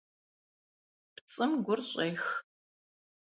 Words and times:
ПцIым 1.15 1.51
гур 1.65 1.79
щIех. 1.89 2.23